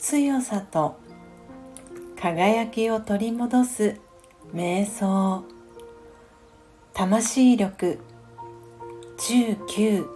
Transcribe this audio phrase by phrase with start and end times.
[0.00, 0.98] 強さと
[2.20, 4.00] 輝きを取り戻す
[4.52, 5.44] 瞑想。
[6.92, 8.00] 魂力
[9.18, 10.06] 19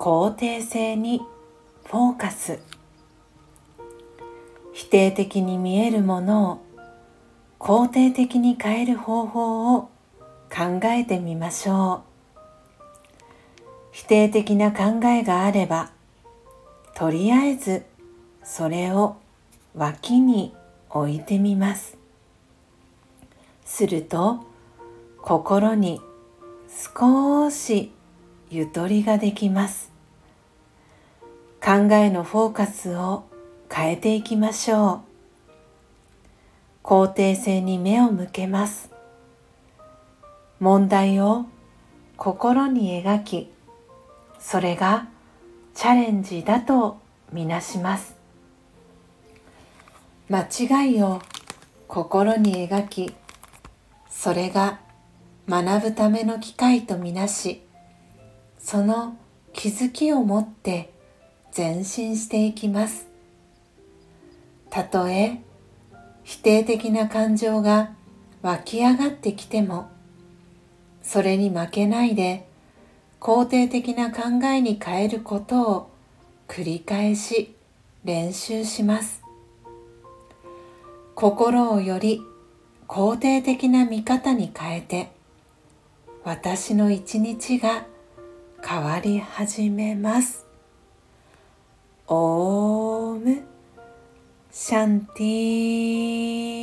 [0.00, 1.22] 肯定性に
[1.84, 2.58] フォーカス。
[4.72, 6.58] 否定的に見えるものを
[7.60, 9.82] 肯定的に変える方法を
[10.50, 12.15] 考えてみましょう。
[13.96, 15.90] 否定的な考えがあれば
[16.94, 17.82] とりあえず
[18.44, 19.16] それを
[19.74, 20.54] 脇に
[20.90, 21.96] 置いてみます。
[23.64, 24.44] すると
[25.22, 26.02] 心に
[26.68, 27.90] 少し
[28.50, 29.90] ゆとりができます。
[31.64, 33.24] 考えのフォーカスを
[33.72, 35.00] 変えていきましょ
[36.84, 36.86] う。
[36.86, 38.90] 肯定性に目を向けます。
[40.60, 41.46] 問題を
[42.18, 43.55] 心に描き
[44.48, 45.08] それが
[45.74, 47.00] チャレンジだと
[47.32, 48.14] みなします。
[50.28, 51.20] 間違いを
[51.88, 53.12] 心に描き
[54.08, 54.78] それが
[55.48, 57.62] 学ぶための機会とみなし
[58.60, 59.16] その
[59.52, 60.92] 気づきを持って
[61.56, 63.08] 前進していきます。
[64.70, 65.42] たとえ
[66.22, 67.90] 否定的な感情が
[68.42, 69.90] 湧き上がってきても
[71.02, 72.46] それに負けないで
[73.26, 75.90] 肯定的な考えに変えることを
[76.46, 77.56] 繰り返し
[78.04, 79.20] 練習します。
[81.16, 82.22] 心をより
[82.86, 85.10] 肯定的な見方に変えて
[86.22, 87.84] 私の一日が
[88.64, 90.46] 変わり始めます。
[92.06, 93.42] オーム
[94.52, 96.55] シャンティー。